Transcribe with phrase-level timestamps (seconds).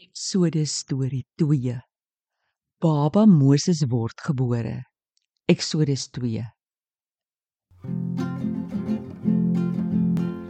[0.00, 1.80] Eksodus storie 2.
[2.80, 4.84] Baba Moses word gebore.
[5.46, 6.40] Eksodus 2.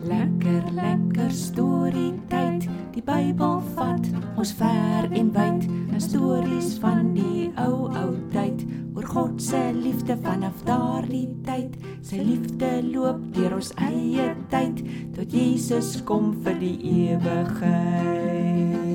[0.06, 2.68] Lekker lekker storie tyd.
[2.94, 4.06] Die Bybel vat
[4.38, 5.66] ons ver en wyd.
[5.66, 8.62] 'n Stories van die ou ou tyd
[8.94, 11.74] oor God se liefde vanaf daardie tyd.
[12.06, 14.86] Sy liefde loop deur ons eie tyd
[15.18, 16.78] tot Jesus kom vir die
[17.10, 18.89] ewigheid.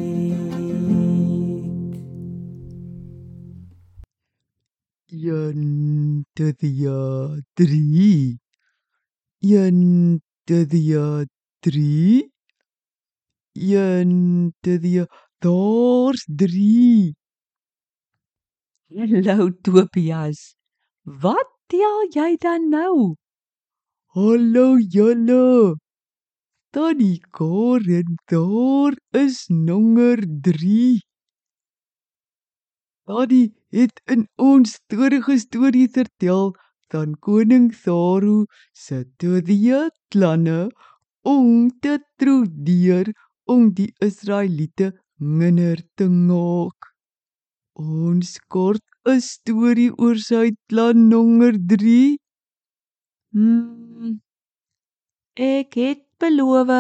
[6.36, 8.40] Drie.
[9.40, 11.26] Een tot die jaar
[11.60, 12.32] drie.
[13.54, 17.16] Een tot die jaar daar's drie.
[18.92, 20.56] Hallo Tobias.
[21.04, 23.16] Wat tel jy dan nou?
[24.12, 25.80] Hallo julle.
[26.76, 31.00] Tannie Karen, daar is nommer 3.
[33.06, 36.56] Tannie het in ons vorige storie vertel
[36.94, 40.72] van koning Saru se twee planne
[41.22, 43.12] om te trodeer
[43.46, 44.88] om die Israeliete
[45.20, 46.90] minder te maak.
[47.78, 52.18] Ons kort 'n storie oor sy plan nommer 3.
[53.34, 54.18] Hmm.
[55.36, 56.74] Ek het beloof,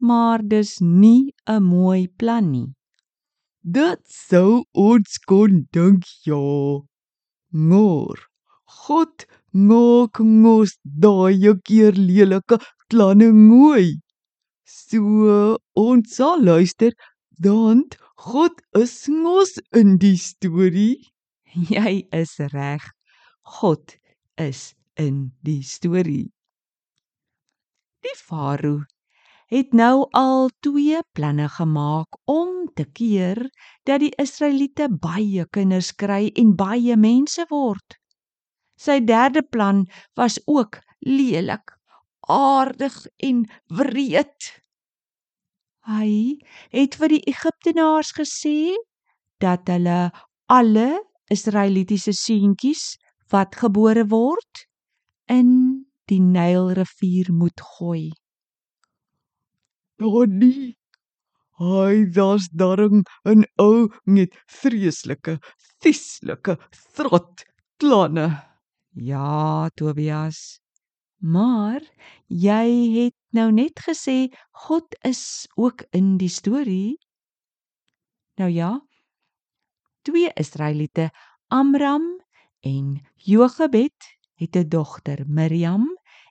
[0.00, 2.77] maar dis nie 'n mooi plan nie.
[3.62, 6.38] Dit sou ons kon dink ja.
[7.50, 8.18] Maar
[8.86, 13.98] God maak mos daai keer lelike planne mooi.
[14.64, 16.92] So ons sal luister
[17.40, 17.82] dan
[18.16, 21.10] God is mos in die storie.
[21.74, 22.82] Jy is reg.
[23.58, 23.96] God
[24.36, 26.30] is in die storie.
[28.04, 28.84] Die farao
[29.48, 33.40] het nou al twee planne gemaak om te keer
[33.88, 37.96] dat die Israeliete baie kinders kry en baie mense word.
[38.78, 39.86] Sy derde plan
[40.20, 41.72] was ook lelik,
[42.28, 44.52] aardig en wreed.
[45.88, 46.36] Hy
[46.76, 48.76] het vir die Egiptenaars gesê
[49.40, 50.10] dat hulle
[50.52, 50.88] alle
[51.32, 52.98] Israelitiese seentjies
[53.32, 54.68] wat gebore word
[55.28, 55.50] in
[56.08, 58.12] die Nylrivier moet gooi.
[59.98, 60.76] Donnie.
[61.58, 65.38] Hy was darm 'n ou met vreeslike,
[65.82, 66.54] vieslike
[66.94, 67.44] trot
[67.78, 68.28] planne.
[68.94, 70.60] Ja, Tobias.
[71.18, 71.82] Maar
[72.30, 74.30] jy het nou net gesê
[74.66, 76.98] God is ook in die storie.
[78.38, 78.78] Nou ja.
[80.06, 81.10] Twee Israeliete,
[81.50, 82.06] Amram
[82.62, 83.98] en Jochebed,
[84.38, 85.86] het 'n dogter, Miriam,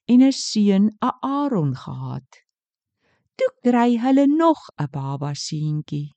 [0.05, 2.46] en 'n seun, Aaron gehad.
[3.37, 6.13] Toe kry hulle nog 'n baba seentjie.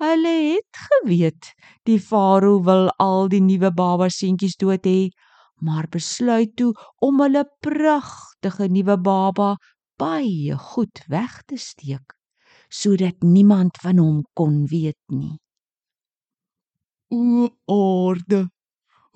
[0.00, 1.44] Hulle het geweet
[1.88, 5.08] die farao wil al die nuwe baba seentjies dood hê,
[5.66, 6.72] maar besluit toe
[7.06, 9.56] om hulle pragtige nuwe baba
[10.00, 12.16] baie goed weg te steek
[12.68, 15.38] sodat niemand van hom kon weet nie.
[17.08, 18.48] O aarde.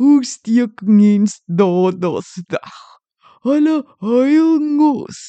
[0.01, 2.77] Hoe steek mens dadas weg?
[3.45, 5.21] Hulle huil mos.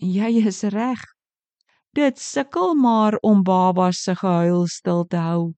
[0.16, 1.00] Jy is reg.
[1.92, 5.52] Dit sukkel maar om babas se gehuil stil te hou.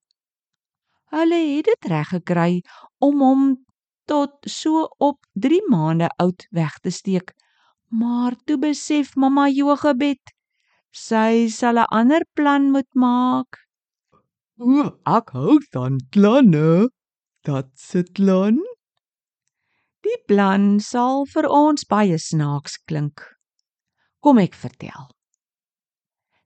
[1.12, 2.62] Hulle het dit reg gekry
[2.98, 3.42] om hom
[4.10, 7.34] tot so op 3 maande oud weg te steek.
[7.88, 10.32] Maar toe besef mamma Jogebed
[10.92, 13.62] sy sal 'n ander plan moet maak.
[14.58, 16.90] O, ek hou van planne.
[17.44, 18.58] Dat se plan?
[20.02, 23.31] Die plan sal vir ons baie snaaks klink.
[24.22, 25.08] Kom ek vertel.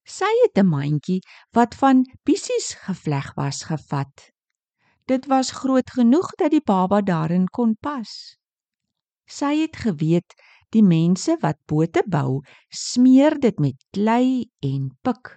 [0.09, 1.21] Sy het 'n mandjie
[1.57, 4.31] wat van pissies gevleg was gevat.
[5.07, 8.37] Dit was groot genoeg dat die baba daarin kon pas.
[9.29, 10.33] Sy het geweet
[10.71, 15.37] die mense wat bote bou, smeer dit met klei en pik.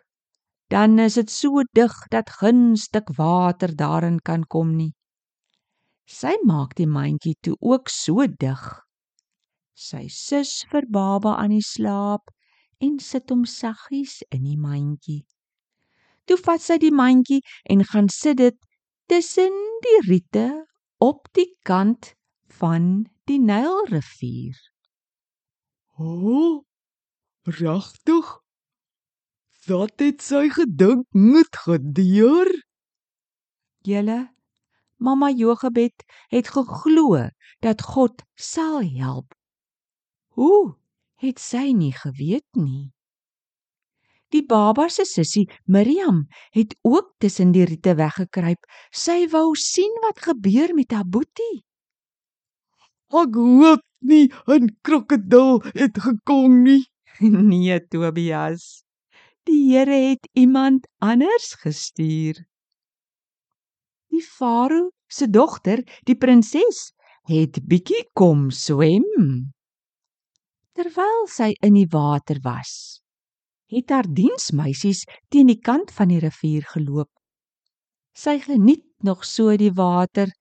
[0.70, 4.94] Dan is dit so dig dat geen stuk water daarin kan kom nie.
[6.06, 8.64] Sy maak die mandjie toe ook so dig.
[9.80, 12.34] Sy sus vir baba aan die slaap
[12.84, 15.22] en sit hom saggies in die mandjie.
[16.28, 17.40] Toe vat sy die mandjie
[17.72, 18.58] en gaan sit dit
[19.08, 19.56] tussen
[19.86, 20.50] die riete
[21.00, 22.12] op die kant
[22.60, 24.60] van die Nylrivier.
[25.96, 26.52] O, oh,
[27.62, 28.36] regtig?
[29.72, 32.52] Wat het sy gedink moet gebeur?
[33.88, 34.22] Julle
[35.00, 36.04] Mamma Jogebed
[36.36, 37.30] het geglo
[37.64, 39.39] dat God sal help.
[40.40, 40.78] Hoe
[41.20, 42.94] het sy nie geweet nie?
[44.32, 46.22] Die baba se sussie, Miriam,
[46.56, 48.62] het ook tussen die riete weggekruip.
[48.94, 51.66] Sy wou sien wat gebeur met haar boetie.
[53.12, 56.88] Ek hoop nie 'n krokodil het gekom nie.
[57.52, 58.86] nee, Tobias.
[59.44, 62.46] Die Here het iemand anders gestuur.
[64.08, 66.94] Die farao se dogter, die prinses,
[67.28, 69.52] het bietjie kom swem.
[70.80, 73.02] Terwyl sy in die water was,
[73.68, 77.10] het haar diensmeisies teen die kant van die rivier geloop.
[78.16, 80.32] Sy geniet nog so die water.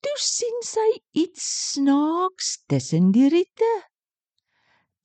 [0.00, 0.86] Toe sien sy
[1.24, 1.44] iets
[1.74, 3.70] snaaks tussen die riete.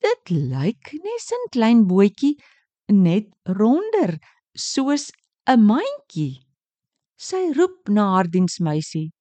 [0.00, 2.40] Dit lyk nes 'n klein bootjie
[2.88, 3.28] net
[3.60, 4.16] ronder
[4.56, 5.12] soos
[5.44, 6.40] 'n mandjie.
[7.28, 9.12] Sy roep na haar diensmeisie.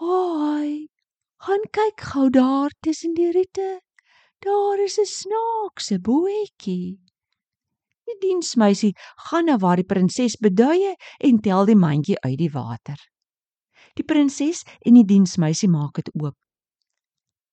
[0.00, 0.88] "Haai,
[1.44, 3.82] gaan kyk gou daar tussen die riete.
[4.42, 6.98] Daar is 'n snaakse bootjie."
[8.08, 8.92] Die diensmeisie
[9.26, 12.98] gaan na waar die prinses beduie en tel die mandjie uit die water.
[13.94, 16.36] Die prinses en die diensmeisie maak dit oop.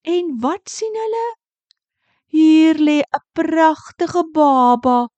[0.02, 1.28] En wat sien hulle?
[2.34, 5.10] Hier lê 'n pragtige baba,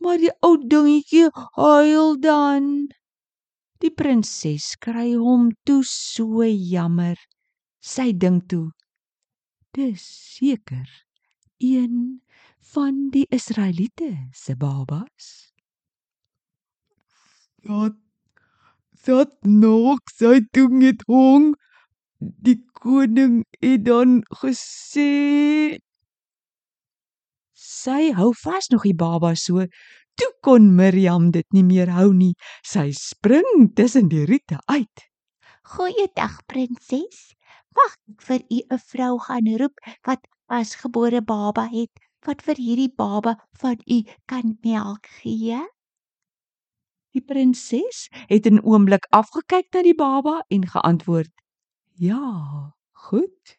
[0.00, 1.28] maar die ou dingetjie
[1.60, 2.88] huil dan.
[3.78, 7.18] Die prinses kry hom toe so jammer.
[7.80, 8.72] Sy dink toe:
[9.74, 10.02] Dis
[10.34, 11.07] seker
[11.58, 12.22] een
[12.72, 15.52] van die Israeliete se babas.
[17.62, 17.96] Dat
[19.04, 21.54] dat nog sy toe met hong.
[22.18, 25.78] Die koning het dan gesê
[27.78, 29.64] Sy hou vas nog die baba so.
[30.18, 32.34] Toe kon Miriam dit nie meer hou nie.
[32.66, 35.04] Sy spring tussen die riete uit.
[35.76, 37.36] Goeiedag prinses.
[37.78, 39.76] Wag ek vir u 'n vrou gaan roep
[40.06, 41.92] wat pasgebore baba het
[42.26, 45.60] wat vir hierdie baba van u kan melk gee.
[47.14, 51.32] Die prinses het 'n oomblik afgekyk na die baba en geantwoord:
[51.94, 53.58] "Ja, goed."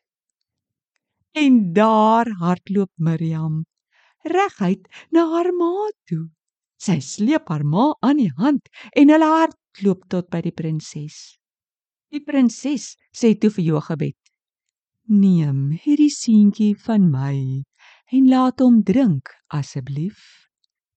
[1.33, 3.65] En daar hardloop Miriam
[4.23, 6.29] reguit na haar ma toe.
[6.77, 11.37] Sy sleep haar ma aan die hand en hulle hardloop tot by die prinses.
[12.11, 14.17] Die prinses sê toe vir Jogebed:
[15.09, 17.65] "Neem hierdie seentjie van my
[18.13, 20.21] en laat hom drink asseblief.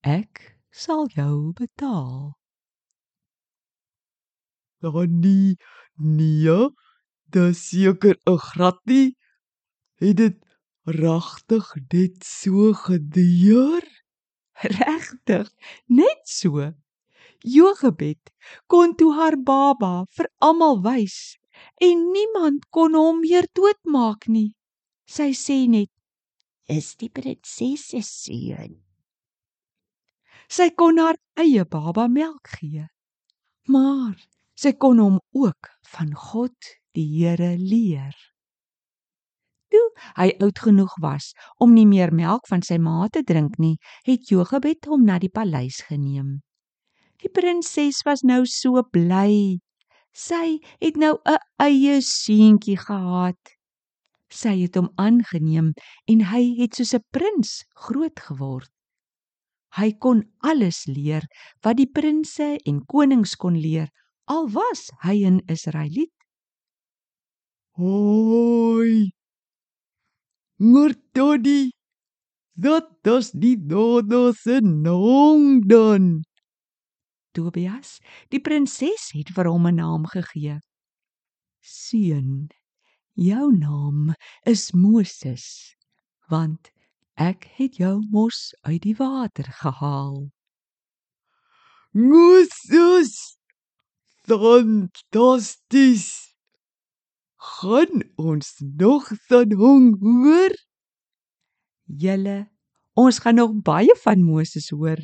[0.04, 2.36] Ek sal jou betaal."
[4.82, 5.56] dan nie
[5.96, 6.58] nee,
[7.32, 9.16] dis seker 'n gratie.
[10.00, 10.38] Het dit
[10.84, 13.82] regtig net so gedeur?
[14.62, 15.48] Regtig,
[15.86, 16.72] net so.
[17.40, 18.32] Jogebed
[18.66, 21.38] kon toe haar baba vir almal wys
[21.80, 24.52] en niemand kon hom meer doodmaak nie.
[25.06, 25.90] Sy sê net
[26.70, 28.78] Is die prinses se seun.
[30.52, 32.86] sy kon haar eie baba melk gee.
[33.72, 34.14] Maar
[34.54, 36.56] sy kon hom ook van God
[36.96, 38.12] die Here leer.
[39.72, 39.86] Toe
[40.18, 44.28] hy oud genoeg was om nie meer melk van sy ma te drink nie, het
[44.28, 46.42] Jogebed hom na die paleis geneem.
[47.22, 49.60] Die prinses was nou so bly.
[50.12, 53.40] Sy het nou 'n eie seentjie gehad.
[54.28, 55.72] Sy het hom aangeneem
[56.06, 58.70] en hy het soos 'n prins groot geword.
[59.72, 61.24] Hy kon alles leer
[61.64, 63.88] wat die prinse en konings kon leer,
[64.28, 66.12] al was hy 'n Israeliet.
[67.76, 69.12] Hoi.
[70.60, 71.70] Ngortodi.
[72.54, 76.22] Dat is die dodo se naam dan.
[77.32, 77.98] Tobias,
[78.30, 80.60] die prinses het vir hom 'n naam gegee.
[81.60, 82.50] Seun,
[83.14, 85.76] jou naam is Moses,
[86.28, 86.70] want
[87.16, 90.30] ek het jou mos uit die water gehaal.
[91.92, 93.36] Moses.
[94.24, 96.06] Fantasties.
[97.36, 100.54] Gaan ons nog van hom hoor?
[101.84, 102.48] Julle,
[102.94, 105.02] ons gaan nog baie van Moses hoor.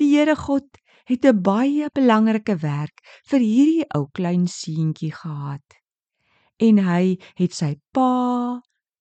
[0.00, 0.66] Die Here God
[1.04, 5.66] het 'n baie belangrike werk vir hierdie ou klein seentjie gehad.
[6.56, 8.60] En hy het sy pa,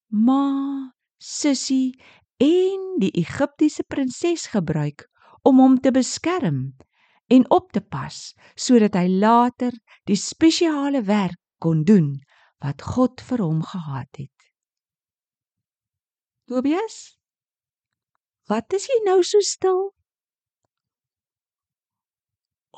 [0.10, 1.96] ma, sussie
[2.38, 5.08] en die Egiptiese prinses gebruik
[5.44, 6.76] om hom te beskerm
[7.28, 9.72] en op te pas sodat hy later
[10.10, 12.20] die spesiale werk kon doen
[12.64, 14.30] wat God vir hom gehad het.
[16.48, 17.18] Tobias,
[18.52, 19.94] wat is jy nou so stil?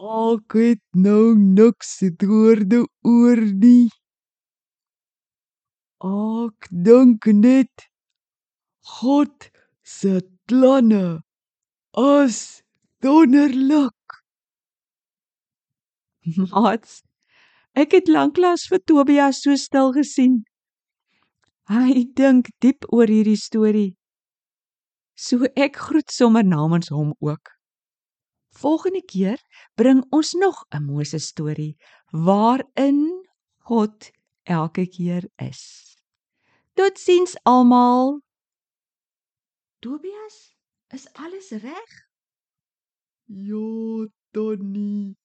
[0.06, 3.90] Ek het nou niks woorde oor nie.
[6.06, 7.88] Ek dink net
[9.00, 9.48] God
[9.82, 11.24] se planne
[11.98, 12.62] as
[13.02, 14.20] wonderlik.
[16.54, 17.02] Mats,
[17.74, 20.44] ek het lanklaas vir Tobias so stil gesien.
[21.74, 23.96] Hy dink diep oor hierdie storie.
[25.18, 27.55] So ek groet sommer namens hom ook.
[28.56, 29.40] Volgende keer
[29.76, 31.76] bring ons nog 'n Moses storie
[32.12, 34.12] waarin God
[34.44, 35.96] elke keer is.
[36.74, 38.22] Totsiens almal.
[39.80, 40.56] Tobias,
[40.88, 42.08] is alles reg?
[43.26, 45.18] Ja, Donnie.